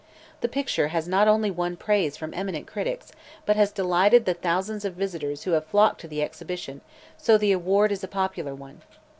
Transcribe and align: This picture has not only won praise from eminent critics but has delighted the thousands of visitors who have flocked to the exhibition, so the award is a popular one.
This 0.39 0.49
picture 0.49 0.87
has 0.87 1.07
not 1.07 1.27
only 1.27 1.51
won 1.51 1.75
praise 1.77 2.17
from 2.17 2.33
eminent 2.33 2.65
critics 2.65 3.11
but 3.45 3.55
has 3.55 3.71
delighted 3.71 4.25
the 4.25 4.33
thousands 4.33 4.83
of 4.83 4.95
visitors 4.95 5.43
who 5.43 5.51
have 5.51 5.67
flocked 5.67 6.01
to 6.01 6.07
the 6.07 6.23
exhibition, 6.23 6.81
so 7.17 7.37
the 7.37 7.51
award 7.51 7.91
is 7.91 8.03
a 8.03 8.07
popular 8.07 8.55
one. 8.55 8.81